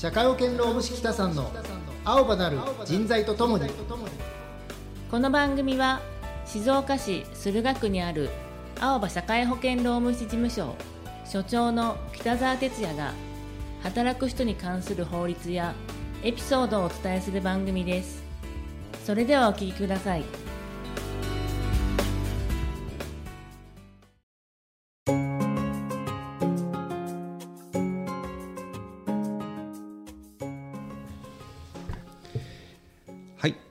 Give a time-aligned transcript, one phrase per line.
[0.00, 1.50] 社会保険労務士北さんの
[2.04, 3.68] 青葉なる人材とともに。
[5.10, 6.00] この番組は
[6.46, 8.30] 静岡市駿河区にある
[8.78, 10.76] 青葉社会保険労務士事務所
[11.24, 13.12] 所長の北澤哲也が
[13.82, 15.74] 働く人に関する法律や
[16.22, 18.22] エピソードをお伝えする番組です。
[19.04, 20.22] それではお聞きください。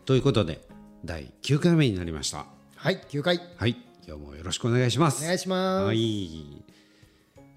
[0.08, 0.62] ということで
[1.04, 2.46] 第9回目になりました。
[2.78, 3.42] はい9回。
[3.58, 3.76] はい、
[4.08, 5.22] 今日もよろしくお願いします。
[5.22, 5.86] お願いします。
[5.88, 6.64] はい、今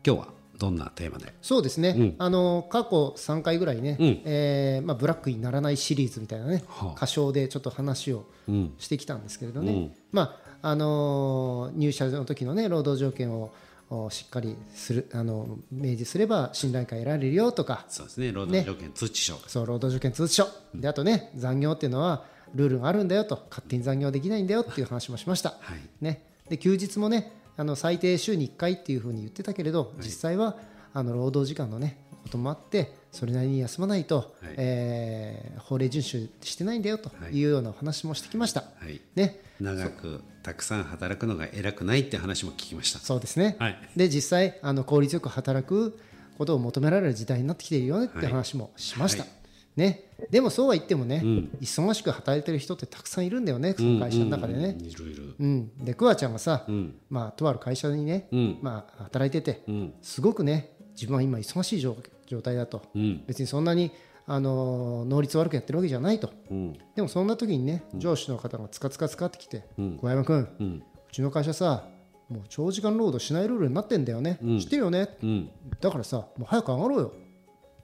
[0.03, 1.33] 日はどんなテーマで？
[1.43, 4.23] そうですね、あの過去3回ぐらいね、うん。
[4.25, 6.95] えーまあ、ブラックにならないシリーズみたいなね、はあ。
[6.97, 9.93] 歌唱でちょっと話をうんしてきたんですけれどね、うん。
[10.11, 13.55] まああのー入社の時のね労働条件を
[13.91, 17.87] おしっかりするあの明示すれば信頼感得られるよとか。
[17.89, 19.37] そうですね、労働条件通知書。
[19.47, 20.49] そう労働条件通知書。
[20.75, 25.81] であとね残業っていうのはルールがあるんだよと勝手に残業できないんだよっていう話もしました、はい。
[26.01, 30.57] ね、で休日もねあの最低週に1回っていうふうに言ってたけれど、実際は
[30.95, 34.55] あの労働時間のねこともあってそれなりに休まないと、はい。
[34.57, 42.99] えー法令遵守してないんだよというようなお話もしてきました、はい、ね、長くたくさん働くのが偉くないって話も聞きました。
[42.99, 43.79] そうですね、はい。
[43.95, 45.97] で実際あの効率よく働く
[46.39, 49.40] ことを求められる時代になってきているよねって話もしました、はい
[49.81, 51.51] ね、でもそうは言ってもね、ん。
[51.61, 55.25] 忙しく働いてる人ってたくさんいるんだよねその会社の中でね、うんいろいろ。
[55.39, 56.95] うん、でクワちゃんがさ、ん。
[57.09, 58.59] まあ、とある会社にね、うん。
[58.61, 59.95] まあ、働いてて、うん。
[60.03, 63.25] すごくね自分は今忙しい状状態だと、うん。
[63.27, 63.91] 別にそんなに
[64.27, 66.31] あの能率悪くやってるわけじゃないと。
[66.51, 66.79] うん。
[66.95, 69.97] でもそんな時にね上司の方がつかつかつかってきてうん。
[69.97, 71.89] 小山君、ううんちの会社さ
[72.29, 75.51] もう長時間労働しないルールになってんだよね、知ってるよね、うん。
[75.81, 77.13] だからさもう早く上がろうよ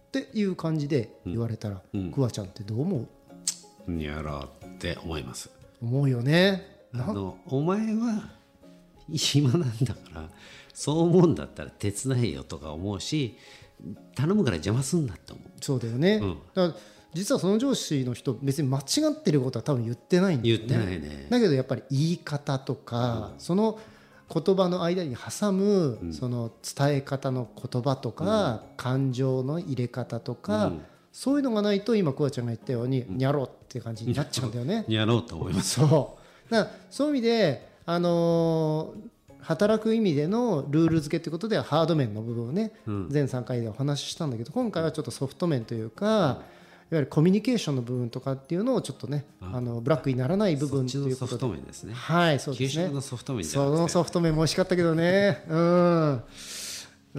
[0.07, 1.83] っていう感じで言われたら、
[2.15, 3.07] クワちゃんってどう思
[3.89, 4.03] う？
[4.03, 5.51] やろうって思います。
[5.83, 6.63] 思うよね。
[6.95, 8.31] あのお前は
[9.13, 10.29] 暇なんだから
[10.73, 13.37] そう思うんだったら手伝えよとか思うし
[14.15, 15.51] 頼むから邪魔すんなって思う。
[15.61, 16.39] そうだよね、うん。
[16.55, 16.81] だから
[17.13, 20.65] 実はその上司の人別に間違ってることは多分言ってないんだよね。
[20.67, 21.27] 言ってないね。
[21.29, 23.79] だけどやっぱり言い方とか、その
[24.33, 30.73] 言葉の間に挟む、その伝え方の言葉とか、感情の入れ方とか、
[31.13, 34.85] そういうのがないと今クワちゃんが言ったように、にゃろって感じになっちゃうんだよね。
[34.89, 35.81] やろうと思います。
[35.81, 36.53] そう。
[36.53, 39.17] だそういう意味で、あのー
[39.47, 42.73] 働く意味でのルール付けということではハード面の部分をね、
[43.09, 46.56] 全3回でお話ししたんだけど今回はちょっとソフト面というか、い
[46.95, 51.41] わゆるコミュニケーションの部分とかっていうのをちょっとね、あのブラックにならない部分ということで。
[51.41, 51.93] ト面ですね。
[51.95, 52.89] はいそうですね。
[52.89, 55.45] のソフト面そのソフト面も美味しかったけどね。
[55.49, 56.23] うん。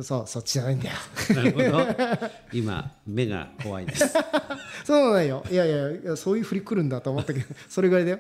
[0.02, 0.96] そうそっちじゃないんだよ。
[1.36, 2.30] なるほど。
[2.54, 4.14] 今目が怖いです。
[4.86, 5.44] そうなんよ。
[5.50, 8.20] いやいやそういう振り来るんだと思ったけどそれぐらいだよ。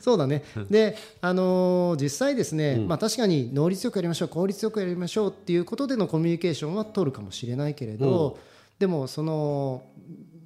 [0.00, 0.44] そうだね。
[0.70, 8.38] であのー実際ですね、まあ確かに能率よくやりましょう効率よくやりましょうっていうことでのコミュニケーションは取るかもしれないけれど、
[8.84, 9.82] でもその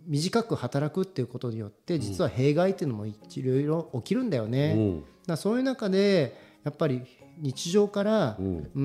[0.07, 5.05] 短く働くっていうことによって実は弊害っていうのもいろいろ起きるんだよね、うん。
[5.27, 7.03] だそういう中でやっぱり
[7.41, 8.81] 日常からうー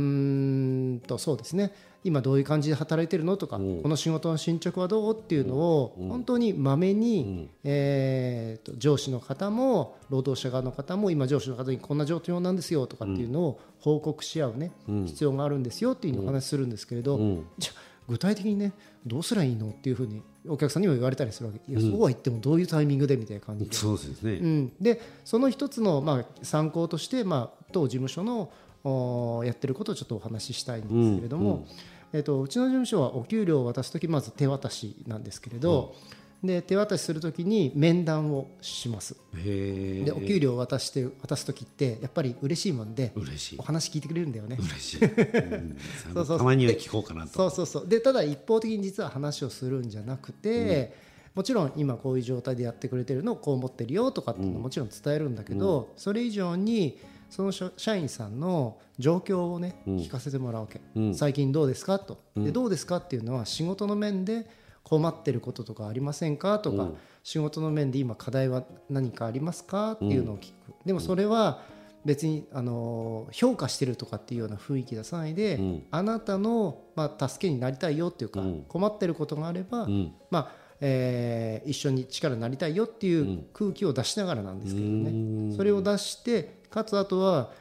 [0.95, 1.71] んとそうですね。
[2.03, 14.71] 今どういう感じで働いてるのとか、この仕事の進捗はどうっていうのを本当にまめに、えーと上司の方も労働者側の方も今上司の方にこんな状況なんですよとかっていうのを報告し合うね、
[15.05, 17.19] 必要があるんですよっていうお話しするんですけれど、
[17.59, 18.73] じゃあ具体的にね
[19.05, 21.71] どうすりゃいいのっていうふうにお客さんにも言われたりするわけ。
[21.71, 23.65] いやそうは言ってもどういうタイミングでみたいな感じ。
[23.65, 28.51] でそうですね、うん、でその一つの、まあ、参考として、まあ、当事務所の
[28.83, 31.65] おやってることをちょっとお話ししたいんですけれども、
[32.11, 35.95] えっとうちの事務所はお給料を渡す時まず手渡しなんですけれど、
[36.43, 39.15] で手渡しする時に面談をします。
[39.33, 43.59] でお給料を渡して渡す時ってやっぱり嬉しいもんで嬉しい。
[43.59, 44.57] お話聞いてくれるんだよね。
[44.59, 45.77] 嬉しい、 うん。
[46.13, 47.33] そうそうたまには聞こうかなと。
[47.33, 47.87] そうそうそう。
[47.87, 50.93] でただ一方的に実は話をするんじゃなくて、
[51.33, 56.99] もちろん今こういう状態でやってくれてるのをこう思ってるよとかっていうのももちろん伝えるんだけど、それ以上に
[57.29, 60.81] その社社員さんの状況をね聞かせてもらうわけ、
[61.13, 62.19] 最近どうですかと。
[62.35, 64.45] でどうですかっていうのは仕事の面で
[64.83, 66.59] 困ってることとかありませんか？
[66.59, 66.89] とか、
[67.23, 69.93] 仕事の面で今課題は何かありますか？
[69.93, 70.53] っていうのを聞く、
[70.85, 71.61] でもそれは
[72.05, 75.57] 別にあの評価してるとかっていうような雰囲気出さないで、
[75.89, 79.87] あなたの、まあ、助けになりたいよっていうか、困ってることがあれば、
[80.29, 80.51] まあ
[80.81, 87.51] えー一緒に力になりたいよっていう空気を出しながらなんですけどね、それを出してかつあとは、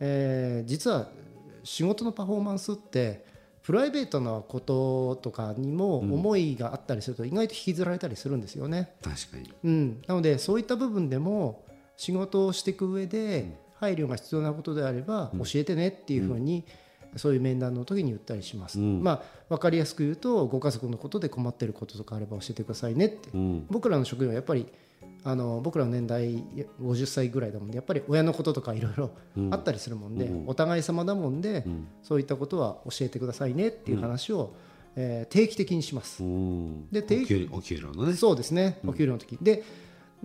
[0.00, 1.06] えー実は
[1.62, 3.24] 仕事のパフォーマンスって
[3.62, 8.94] プライベートなこととかにも思いがあったりすると意外と引きずられたりするんですよね。
[9.02, 9.52] 確かに。
[9.64, 11.64] うん、なのでそういった部分でも
[11.96, 16.64] 仕事をしていく上で配慮が必要なことであれば教えてねっていうふうに、
[17.16, 23.66] そういう面談の時に言ったりします、まあ分かりやすく言うとご家族のことで困ってることとかあれば教えてくださいねって、うん。
[23.70, 24.66] 僕らの職業はやっぱり
[25.24, 26.44] あの僕らの年代
[26.80, 29.10] 50歳ぐらいだもんでやっぱり親のこととかいろいろ
[29.50, 31.64] あったりするもんで、お互い様だもんで、
[32.02, 34.54] そういったことは教えてくださいねっていう話を、
[34.96, 36.22] えー定期的にします。
[36.22, 36.88] うん。
[36.90, 38.14] で定お給お給料のね。
[38.14, 39.38] そうですね、お給料の時。
[39.40, 39.62] で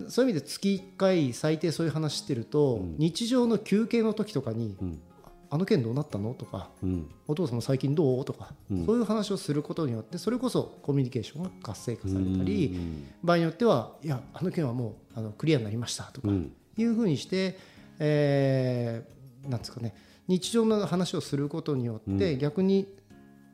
[0.08, 4.76] そういう意味で月1回最低そういう話してると、日常の休憩の時とかに、
[5.50, 6.34] あの件どうなったの？
[6.34, 8.24] とかうんお父さんも最近どう？
[8.24, 8.52] とか、
[8.86, 12.78] そういう話をすることによってそれこそコミュニケーションが活性化されたり、
[13.22, 16.52] 場合によってはいやあの件はもうあのクリアになりましたとかうん。
[16.76, 17.58] いうふうにして、
[17.98, 19.94] えーなんですかね
[20.26, 22.86] 日常の話をすることによって、逆に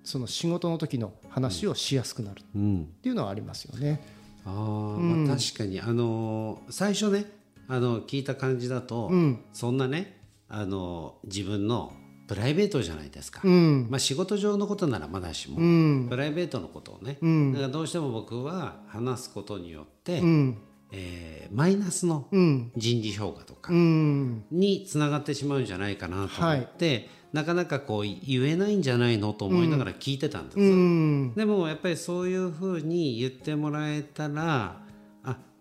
[0.02, 2.86] その仕事の時の話をしやすくなるっうん。
[3.00, 4.02] ていうのはありますよね。
[4.44, 7.26] あー、まあ、確かにあのー最初ね
[7.68, 9.40] あの聞いた感じだと、ん。
[9.52, 10.18] そんなね
[10.54, 11.92] あのー自分の
[12.26, 13.86] プライベートじゃないですか、うん。
[13.90, 16.06] まあ、仕事上のことならまだしも、うん。
[16.08, 17.52] プライベートのことをね、ん。
[17.52, 20.58] だからどうしても僕は話すことによって、うん。
[20.92, 22.72] えーマイナスのうん。
[22.76, 24.44] 人事評価とかうん。
[24.50, 31.34] につながってしまうんじゃないかなと思って、なかなかこう言えないんじゃないのと思いながら聞いてたんです、うん。
[31.34, 34.83] でもやっぱりそういうふうに言ってもらえたら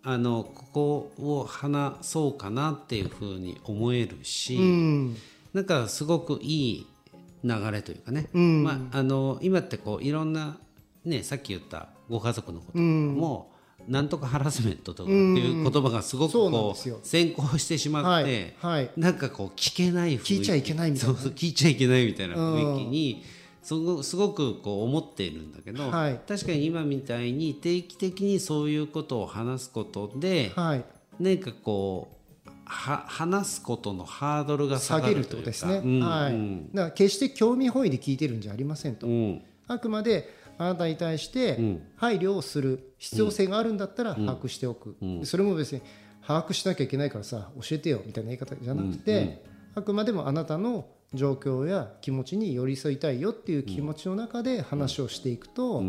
[0.04, 5.18] ああのここを話そうかなっていうふうに思えるし、うん。
[5.54, 6.88] なんかすごくいい
[7.44, 8.64] 流れというかね、うん。
[8.64, 10.58] まあ、あの今ってこういろんな、
[11.06, 13.52] ね、さっき言ったご家族のことも、
[13.88, 18.92] なんとかハラスメントとかっていう言葉がすごくこう先行してしまはいって、はい。
[18.98, 20.34] なんかこう聞けない雰囲気。
[20.36, 23.24] 聞いちゃいけないみたいな聞いちゃいけないみたいな雰囲気に
[23.64, 26.20] すごすごくこう思っているんだけど、はい。
[26.28, 30.86] 確かに今みたいに定期的にそういうことを話すことで、はい。
[31.20, 32.10] なんかこ
[32.46, 36.34] うは話すことのハードルが下下げるっがるとですね、うんはい。
[36.34, 39.42] うんだから決して興味本位で聞いてるんじゃありませんと、うん。
[39.68, 45.82] あくまであなたに対して配慮をする必要性があるんだったら把握しておく、それも別に
[46.26, 49.44] 把握しなきゃいけないからさ教えてよみたいな言い方じゃなくて、
[49.76, 55.84] あくまでもあなたの状況や気持ちに寄り添いたいよっていう気持ちの中で話をしていくと、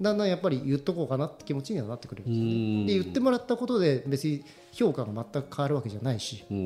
[0.00, 2.86] だんだんやっぱり言っとこうかなって気持ちにはなってくるんですよね。
[2.86, 6.56] で言ってもらったことで別に評価が全く変わるわけじゃないし、うん。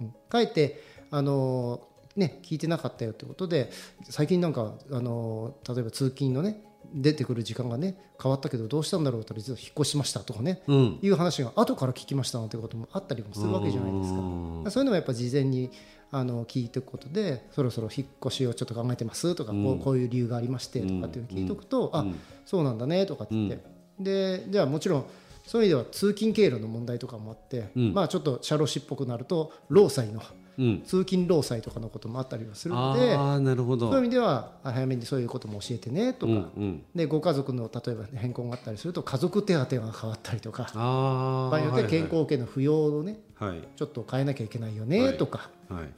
[0.00, 0.14] うん。
[0.28, 3.70] かえってあのーね聞いてなかったよってことで
[4.08, 6.62] 最近なんかあのー例えば通勤のね
[6.94, 10.98] 出てくる時間がね変わったけどどうしたんだろうと実は引っ越しましたとかね、うん。
[11.02, 14.70] いう話が後から聞きましたなんてこともあったりもするわけじゃないですか。
[14.70, 15.70] そういうのもやっぱ事前に
[16.16, 22.06] あの聞いておくことでそろそろ引っ越しをちょっと考えてますとか、こうこういう理由がありましてとかっていうのを聞いておくと、あ
[22.46, 23.64] そうなんだねとかって言って、
[23.98, 25.06] でじゃあもちろん
[25.44, 30.22] そういう意味では通勤経路の問題とかもあって、まあちょっと社労士っぽくなると労災の
[30.56, 30.82] うん。
[30.86, 33.90] 通勤労災とかのこともあったりはするので、ああなるほど。
[33.90, 36.82] そういう意味ではあ早めにそういうことも教えてねとか、うんうん。
[36.94, 40.70] でご家族の例えば変更があったりすると家族手当が変わったりとか。
[40.74, 43.62] ああ場合によっては健康保険の扶養をねはい。
[43.74, 45.86] ちょっと変えなきゃいけないよねとか、はい。
[45.86, 45.92] で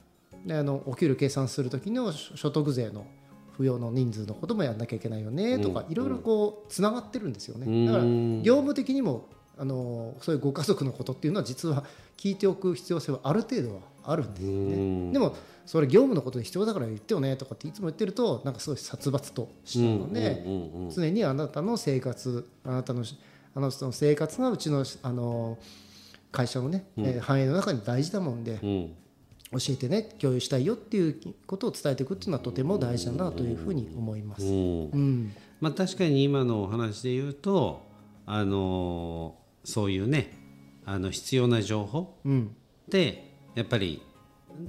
[0.55, 3.07] あのお給料計算する時の所所得税の
[3.59, 7.87] 扶養の人数のこともやんなきゃいけないよねとか、いろいろこうつながってるんですよね。
[7.87, 11.85] だから業務的にもあのそういうご家族のことっていうのは実は
[12.17, 15.13] 聞いておく必要性はある程度はあるんですよね。
[15.13, 15.35] でも
[15.65, 20.45] それ業務のことで必要だから言ってよねとかっていつも言ってるとなんかすごい殺伐としたので、
[20.95, 23.03] 常にあなたの生活あなたの
[23.55, 25.59] あなたの生活がうちのあの
[26.31, 28.95] 会社のね、えー繁栄の中に大事だもんで、うん
[29.53, 34.45] 教えてね共有したいよっていうことを伝えていくっていうのはとても大事だなというふうに思います。
[34.45, 34.91] うん。
[34.91, 37.83] うん、まあ確かに今のお話で言うと
[38.27, 40.33] あのーそういうね
[40.85, 44.01] あの必要な情報うん、ってやっぱり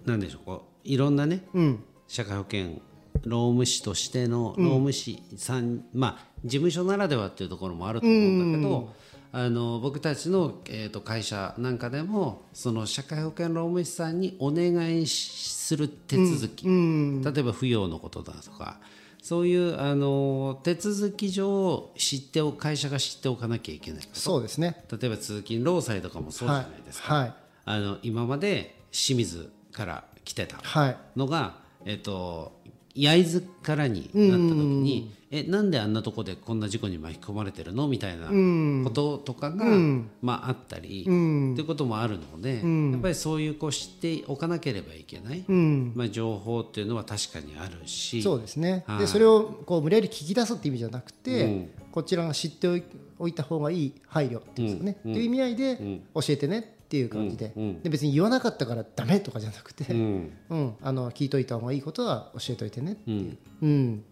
[0.06, 2.82] なんでしょうこういろんなねうん、社会保険
[3.24, 8.94] 労務士としての労務士さん、まあ事務所ならではっていうところもあると思うんだけど、
[9.38, 18.79] あの僕たちの、えー、と会社なんかでもその社会保険労務士さんにお願いする手続き、うん、例えば扶養のことだとか。
[19.20, 24.86] そういうあの手続き上知ってお会社が知っておかなきゃいけないそうですね。
[24.89, 27.34] 例えば通勤労災とかもそうじゃないですか、はい、
[27.65, 32.53] あの今まで清水から来てたはい、のが、えっと
[32.98, 37.88] 焼津からになった時に、えなんであんなとこでこんな事故に巻き込まれてるの？
[37.88, 39.66] みたいなこととかが、
[40.22, 42.62] まあ、あったり、っていうこともあるので、
[42.92, 49.00] やっぱりそういうこう知っておかなければいけない、まあ、情報っていうのは確かにあるしそうですね、はい。
[49.00, 52.84] でそれをこう無理やり聞き出すって意味じゃなくて、こちらが知って
[53.20, 57.51] おいた方がいい配慮っていうんですかね、っていう意味合いで教えてねっていう感じで,、
[57.84, 60.32] で別に言わなかったからダメとかじゃなくて、うん。
[60.50, 64.03] うん、あの聞いといた方がいいことは教えといてねっていう、うん。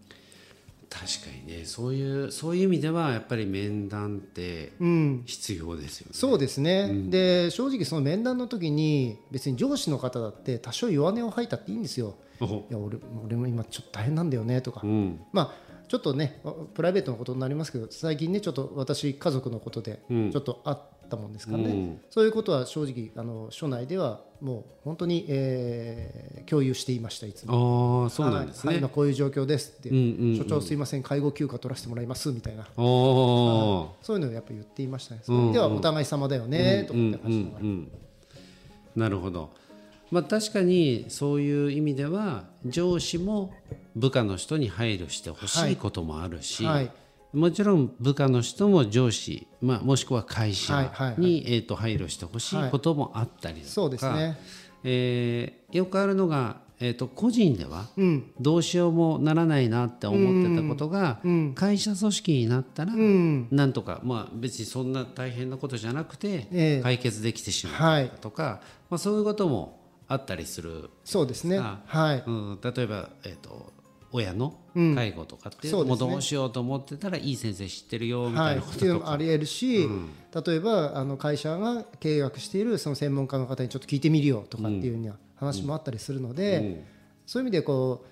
[0.90, 1.10] 確か
[1.46, 1.64] にね。
[1.64, 5.22] そういうそういう意味ではやっぱり面談ってうん。
[5.24, 6.12] 必要ですよね。
[6.12, 12.14] そうですね、で正直その面談の時に別に上司の方だって多少弱音を吐いたっていいんですよ。
[12.40, 12.44] お。
[12.44, 15.20] いや俺俺も今ちょっと大変なんだよねとか、うん。
[15.32, 16.40] まあちょっとね
[16.74, 20.30] プライベートのことになりますけど最近ねちょっと私家族のことでうん。
[20.32, 22.00] ちょっとあったもんですからね、うん。
[22.10, 28.04] そういうことは正直あの署内ではもう本当に、えー共有していましたいつも。
[28.04, 28.68] ああそうなんですね。
[28.68, 30.36] はい今こういう状況ですって、うんうんうん。
[30.36, 32.68] 所長すいません介護休暇取らせてもらいますみたいな。
[32.76, 35.52] そういうのをやっぱ言っていましたね、うんうん。
[35.52, 37.90] ではお互い様だよね、とかって話しながら、うん。
[38.94, 39.50] なるほど、
[40.12, 43.52] まあ、確かにそういう意味では上司も
[43.96, 46.92] 部下の人に配慮してほしいこともあるし、はい。
[47.32, 51.20] もちろん部下の人も上司、まあ、もしくは会社はいはいはい。
[51.20, 54.38] に、えー、と配慮してほしいこともあったりだとか、そうですね。
[54.84, 58.30] えーよくあるのが、えー、と個人ではうん。
[58.38, 63.48] どうしようもならないなって思ってたことが、うん会社組織になったら、うん。
[63.50, 66.80] なんとか、まあ、別にそんな大変なことじゃなくて、ええ。
[66.82, 68.60] 解決できてしまはいうとか、
[68.90, 71.58] まあ、そういうこともあったりする、そうですね。
[71.58, 72.22] あはい。
[72.26, 73.72] うん、例えば、えー、と
[74.16, 74.94] 親のうん。
[74.94, 79.88] 介護とかっていうのもそうどうしようと思ってたら、いい先生知ってるよみたはいい、なこっていうととか、のもありえるし、
[80.46, 86.84] 例えばあの会社が契約しているその専門家の方にちょっと聞いてみるよとかっていうような話もあったりするので、
[87.26, 88.04] そういう意味でこ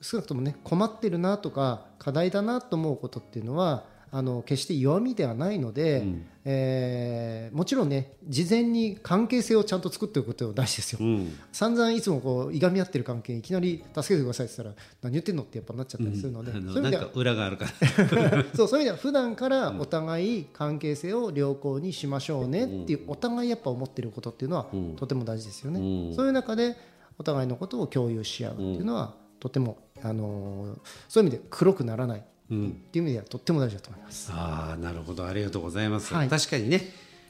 [0.00, 6.04] う少なくともね困ってるなとか課題だなと思うことっていうのはあの決して弱みではないので、
[6.44, 10.98] えーもちろんね事前に関係性をちゃんと作っておくことが大事ですよ。
[11.00, 11.38] うん。
[11.52, 18.44] 散々いつもこういがみ合ってる関係いきなり助けてくださいって言ったら何言ってんのってやっぱなっちゃったりするので、あのそういう意味ではなんか裏があるから。
[18.54, 25.80] そうそういう意味では普段からお互い関係性を良好にしましょうねっていうお互いやっぱ思ってることっていうのはとても大事ですよね。
[25.80, 26.14] うん。
[26.14, 26.76] そういう中で
[27.18, 34.30] お互いのことを共有し合うっていうのはとてもあのーそういう意味で黒くならないっていう意味ではとっても大事だと思います。
[34.32, 35.26] ああなるほど。
[35.26, 36.28] ありがとうございます、はい。
[36.28, 36.82] 確かにね、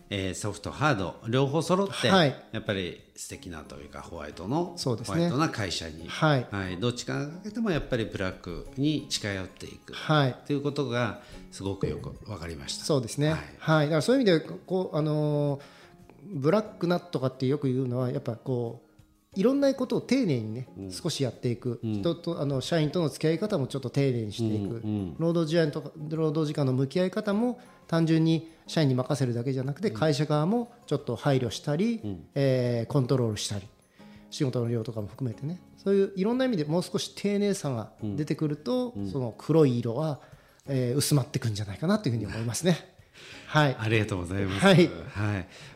[0.09, 2.35] えーソフトハード両方揃って、はい。
[2.53, 5.17] やっぱり素敵なというかホワイトのそうですね。
[5.17, 6.47] ホワイトな会社に、はい。
[6.81, 9.93] どっちかがかけてもやっぱりブラックに近寄っていく。
[9.93, 10.37] はい。
[10.47, 11.21] ということが
[11.53, 12.85] すごくよく分かりました。
[12.85, 13.31] そうですね。
[13.59, 13.87] ははい。
[13.87, 15.61] い、だからそういう意味でこうあのー
[16.33, 18.90] ブラックナットとかってよく言うのはやっぱこう
[19.37, 24.83] いろんなことを丁寧にね、少しやっていく、人とあの社員との付き合い方もちょっと丁寧にしていく、
[25.19, 32.01] 労働時間とか労働時間の向き合い方も単純に社員に任せるだけじゃなくて、会社側もちょっと配慮したり、
[32.35, 33.69] えーコントロールしたり
[34.31, 35.61] 仕事の量とかも含めてね。
[35.77, 40.19] そういういろんな意味でもう少し丁寧さが出てくると、その黒い色は、
[40.67, 42.77] えー薄まってくんじゃないかなというふうに思いますね。
[43.51, 44.65] はい、ありがとうございます。
[44.65, 44.89] はい。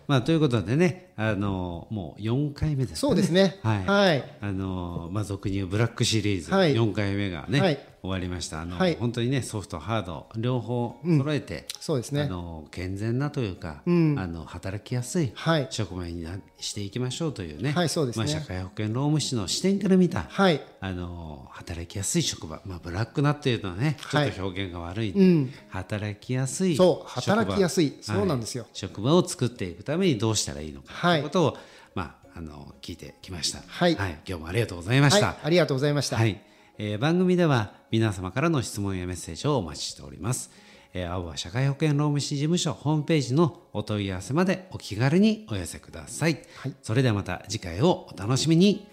[0.06, 3.58] まあ、ということでね、あのもう4回目ですかそうですね。
[3.62, 3.84] はい。
[3.84, 4.24] はい。
[4.40, 6.74] あのまあ、俗に言うブラックシリーズ、はい。
[6.74, 7.78] 4回目がね、はい。
[8.02, 8.60] 終わりました。
[8.60, 8.96] あの、はい。
[9.00, 12.22] 本当にね、ソフト、ハード、両方揃えて、そうですね。
[12.22, 14.18] あの健全なというか、ん。
[14.18, 15.68] あの働きやすいはい。
[15.70, 18.24] 職場になしていきましょうというね、はいそうですね。
[18.26, 20.60] まあ、社会保険労務士の視点から見た、はい。
[20.80, 24.28] あの働きやすい職場、まあ、ブラックなっていうのはねちょはい。
[24.28, 25.52] っと表現が悪い、うん。
[25.70, 27.63] 働きやすいそう職場働きやすい
[28.02, 28.64] そうなんですよ。
[28.64, 30.92] はい職場を作っていくためにどうしたらいいのか。
[30.92, 31.18] はい。
[31.18, 31.56] ということを、
[31.94, 33.92] まあ、あの聞いてきました、はい。
[33.92, 36.16] 今日もありがとうございました、はい、ありがとうございました。
[36.16, 36.40] はい、
[36.78, 40.50] えー番組では皆様からの質問やメッセージをお待ちしております。
[40.92, 46.42] えー青葉社会保険労務士事務所ホームページのお問い合わせまでお気軽にお寄せください。
[46.82, 48.88] それではまた次回をお楽しみに。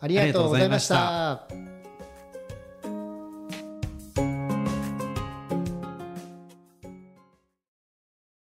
[0.00, 1.73] ありがとうございました。